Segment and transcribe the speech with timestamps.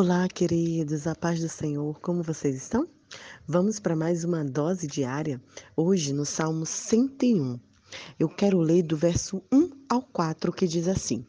[0.00, 2.86] Olá, queridos, a paz do Senhor, como vocês estão?
[3.48, 5.42] Vamos para mais uma dose diária,
[5.76, 7.58] hoje no Salmo 101.
[8.16, 11.26] Eu quero ler do verso 1 ao 4 que diz assim: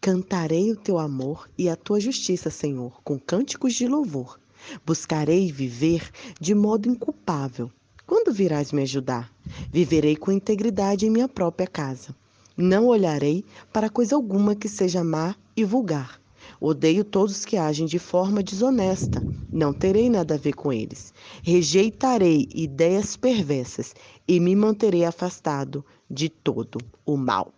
[0.00, 4.38] Cantarei o teu amor e a tua justiça, Senhor, com cânticos de louvor.
[4.86, 6.08] Buscarei viver
[6.40, 7.72] de modo inculpável.
[8.06, 9.32] Quando virás me ajudar?
[9.72, 12.14] Viverei com integridade em minha própria casa.
[12.56, 16.24] Não olharei para coisa alguma que seja má e vulgar
[16.60, 19.22] Odeio todos que agem de forma desonesta.
[19.52, 21.12] Não terei nada a ver com eles.
[21.42, 23.94] Rejeitarei ideias perversas
[24.26, 27.52] e me manterei afastado de todo o mal.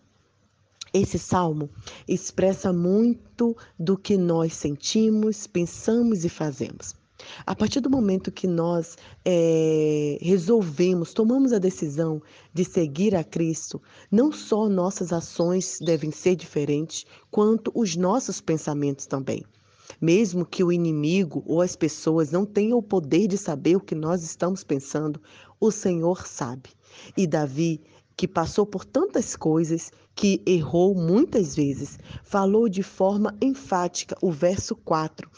[0.92, 1.68] Esse salmo
[2.06, 6.97] expressa muito do que nós sentimos, pensamos e fazemos.
[7.44, 12.22] A partir do momento que nós é, resolvemos, tomamos a decisão
[12.54, 19.06] de seguir a Cristo, não só nossas ações devem ser diferentes, quanto os nossos pensamentos
[19.06, 19.44] também.
[20.00, 23.94] Mesmo que o inimigo ou as pessoas não tenham o poder de saber o que
[23.94, 25.20] nós estamos pensando,
[25.58, 26.70] o Senhor sabe.
[27.16, 27.80] E Davi
[28.18, 34.74] que passou por tantas coisas, que errou muitas vezes, falou de forma enfática o verso
[34.74, 35.30] 4,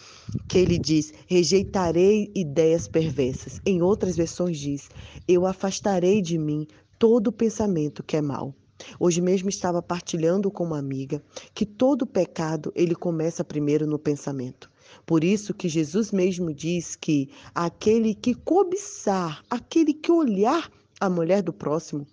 [0.48, 3.60] que ele diz: Rejeitarei ideias perversas.
[3.66, 4.88] Em outras versões, diz:
[5.28, 6.66] Eu afastarei de mim
[6.98, 8.54] todo pensamento que é mal.
[8.98, 11.22] Hoje mesmo estava partilhando com uma amiga
[11.52, 14.70] que todo pecado ele começa primeiro no pensamento.
[15.04, 21.42] Por isso que Jesus mesmo diz que aquele que cobiçar, aquele que olhar a mulher
[21.42, 22.06] do próximo,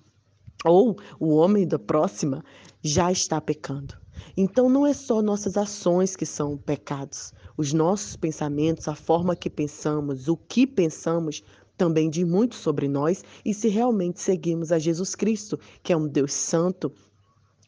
[0.66, 2.44] ou o homem da próxima
[2.82, 3.96] já está pecando.
[4.36, 9.50] Então não é só nossas ações que são pecados, os nossos pensamentos, a forma que
[9.50, 11.44] pensamos, o que pensamos
[11.78, 16.08] também diz muito sobre nós e se realmente seguimos a Jesus Cristo, que é um
[16.08, 16.92] Deus santo,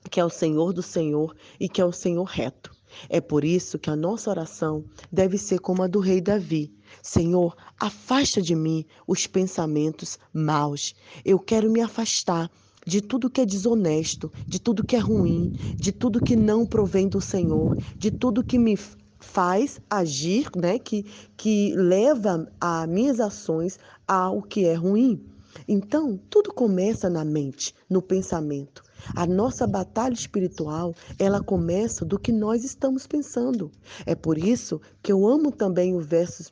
[0.09, 2.71] que é o Senhor do Senhor e que é o Senhor reto.
[3.07, 6.73] É por isso que a nossa oração deve ser como a do rei Davi.
[7.03, 10.95] Senhor, afasta de mim os pensamentos maus.
[11.23, 12.49] Eu quero me afastar
[12.89, 17.07] de tudo que é desonesto, de tudo que é ruim, de tudo que não provém
[17.07, 18.75] do Senhor, de tudo que me
[19.19, 21.05] faz agir, né, que,
[21.37, 25.23] que leva a minhas ações ao que é ruim.
[25.67, 28.81] Então, tudo começa na mente, no pensamento.
[29.15, 33.69] A nossa batalha espiritual, ela começa do que nós estamos pensando.
[34.03, 36.51] É por isso que eu amo também o verso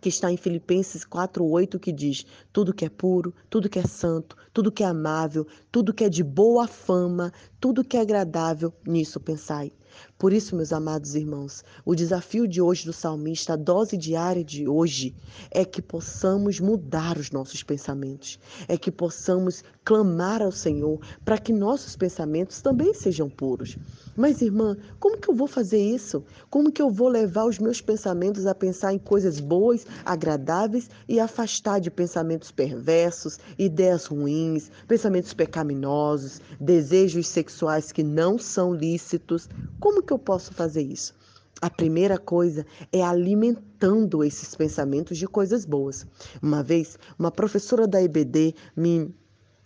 [0.00, 4.36] que está em Filipenses 4:8 que diz: tudo que é puro, tudo que é santo,
[4.52, 9.20] tudo que é amável, tudo que é de boa fama, tudo que é agradável, nisso
[9.20, 9.70] pensai.
[10.18, 14.66] Por isso, meus amados irmãos, o desafio de hoje do salmista, a dose diária de
[14.66, 15.14] hoje,
[15.50, 21.52] é que possamos mudar os nossos pensamentos, é que possamos clamar ao Senhor para que
[21.52, 23.76] nossos pensamentos também sejam puros.
[24.16, 26.24] Mas, irmã, como que eu vou fazer isso?
[26.50, 31.20] Como que eu vou levar os meus pensamentos a pensar em coisas boas, agradáveis e
[31.20, 35.65] afastar de pensamentos perversos, ideias ruins, pensamentos pecaminosos,
[36.60, 39.48] desejos sexuais que não são lícitos?
[39.80, 41.14] Como que eu posso fazer isso?
[41.60, 46.06] A primeira coisa é alimentando esses pensamentos de coisas boas.
[46.42, 49.14] Uma vez, uma professora da IBD me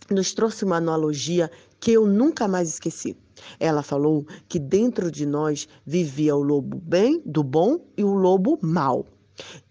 [0.09, 3.17] nos trouxe uma analogia que eu nunca mais esqueci.
[3.59, 8.59] Ela falou que dentro de nós vivia o lobo bem, do bom e o lobo
[8.61, 9.05] mal.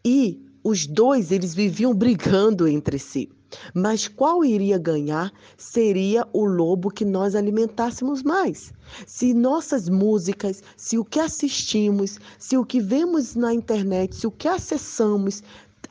[0.04, 3.30] E os dois eles viviam brigando entre si.
[3.74, 8.72] Mas qual iria ganhar seria o lobo que nós alimentássemos mais.
[9.06, 14.30] Se nossas músicas, se o que assistimos, se o que vemos na internet, se o
[14.30, 15.42] que acessamos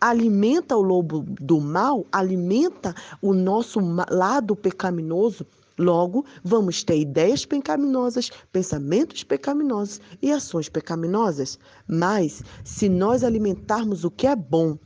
[0.02, 5.46] alimenta o lobo do mal, alimenta o nosso lado pecaminoso,
[5.80, 11.58] Logo, vamos ter ideias pecaminosas, pensamentos pecaminosos e ações pecaminosas.
[11.88, 14.78] Mas, se nós alimentarmos o que é bom,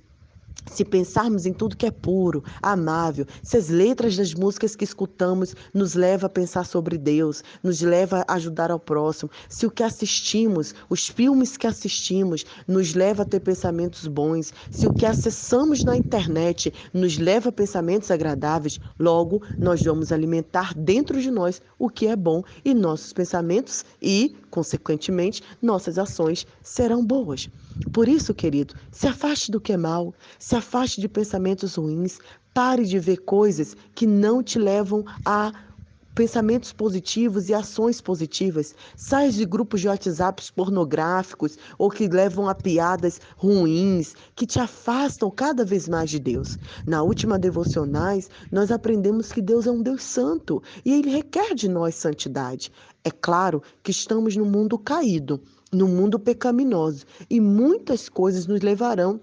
[0.66, 5.56] se pensarmos em tudo que é puro, amável, se as letras das músicas que escutamos
[5.74, 9.84] nos leva a pensar sobre Deus, nos leva a ajudar ao próximo, se o que
[9.84, 15.84] assistimos, os filmes que assistimos, nos leva a ter pensamentos bons, se o que acessamos
[15.84, 21.90] na internet nos leva a pensamentos agradáveis, logo nós vamos alimentar dentro de nós o
[21.90, 27.50] que é bom e nossos pensamentos e, consequentemente, nossas ações serão boas.
[27.92, 32.20] Por isso, querido, se afaste do que é mal, se afaste de pensamentos ruins,
[32.54, 35.52] pare de ver coisas que não te levam a
[36.14, 38.76] pensamentos positivos e ações positivas.
[38.96, 45.30] Saia de grupos de WhatsApp pornográficos ou que levam a piadas ruins, que te afastam
[45.32, 46.58] cada vez mais de Deus.
[46.86, 51.68] Na última devocionais, nós aprendemos que Deus é um Deus santo e ele requer de
[51.68, 52.72] nós santidade.
[53.04, 55.42] É claro que estamos no mundo caído,
[55.72, 59.20] no mundo pecaminoso e muitas coisas nos levarão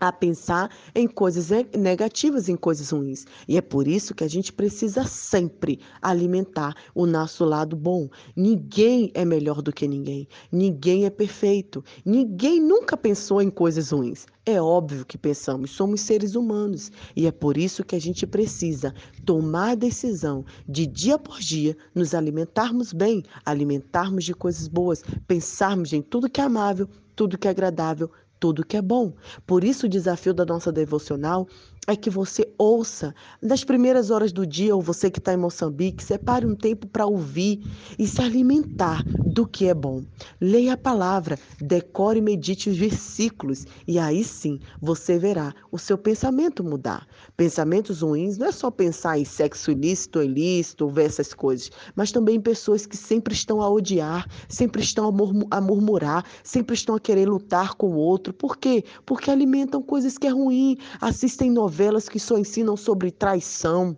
[0.00, 3.26] a pensar em coisas negativas, em coisas ruins.
[3.46, 8.08] E é por isso que a gente precisa sempre alimentar o nosso lado bom.
[8.36, 10.28] Ninguém é melhor do que ninguém.
[10.50, 11.84] Ninguém é perfeito.
[12.04, 14.26] Ninguém nunca pensou em coisas ruins.
[14.46, 18.94] É óbvio que pensamos, somos seres humanos e é por isso que a gente precisa
[19.24, 25.94] tomar a decisão de dia por dia nos alimentarmos bem, alimentarmos de coisas boas, pensarmos
[25.94, 26.86] em tudo que é amável,
[27.16, 29.12] tudo que é agradável, tudo que é bom.
[29.46, 31.46] Por isso, o desafio da nossa devocional
[31.86, 36.02] é que você ouça nas primeiras horas do dia, ou você que está em Moçambique,
[36.02, 37.62] separe um tempo para ouvir
[37.98, 40.02] e se alimentar do que é bom.
[40.40, 45.98] Leia a palavra, decore e medite os versículos, e aí sim você verá o seu
[45.98, 47.06] pensamento mudar.
[47.36, 52.36] Pensamentos ruins não é só pensar em sexo ilícito, ilícito, ver essas coisas, mas também
[52.36, 55.08] em pessoas que sempre estão a odiar, sempre estão
[55.50, 58.32] a murmurar, sempre estão a querer lutar com o outro.
[58.32, 58.84] Por quê?
[59.04, 63.96] Porque alimentam coisas que é ruim, assistem novelas novelas que só ensinam sobre traição,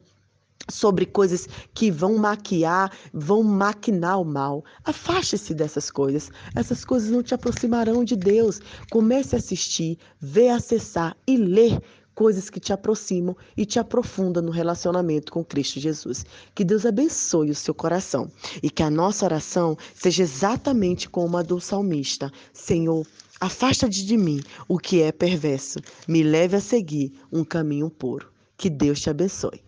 [0.70, 4.64] sobre coisas que vão maquiar, vão maquinar o mal.
[4.82, 6.30] Afaste-se dessas coisas.
[6.54, 8.60] Essas coisas não te aproximarão de Deus.
[8.90, 11.78] Comece a assistir, ver, acessar e ler
[12.14, 16.24] coisas que te aproximam e te aprofundam no relacionamento com Cristo Jesus.
[16.54, 18.32] Que Deus abençoe o seu coração
[18.62, 22.32] e que a nossa oração seja exatamente como a do salmista.
[22.54, 23.06] Senhor,
[23.38, 25.78] Afasta de mim o que é perverso,
[26.08, 28.32] me leve a seguir um caminho puro.
[28.56, 29.60] Que Deus te abençoe.